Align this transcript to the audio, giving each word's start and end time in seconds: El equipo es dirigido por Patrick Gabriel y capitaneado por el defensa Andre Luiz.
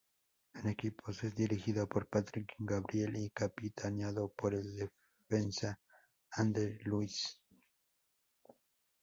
El 0.55 0.65
equipo 0.67 1.11
es 1.11 1.35
dirigido 1.35 1.87
por 1.87 2.07
Patrick 2.07 2.55
Gabriel 2.57 3.17
y 3.17 3.29
capitaneado 3.29 4.29
por 4.35 4.55
el 4.55 4.75
defensa 4.75 5.79
Andre 6.31 6.79
Luiz. 6.85 7.39